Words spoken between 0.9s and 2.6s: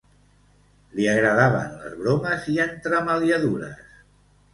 Li agradaven les bromes i